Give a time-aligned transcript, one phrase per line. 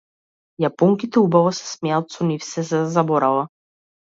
[0.63, 3.49] Јапонките убаво се смеат, со нив сѐ се заборава.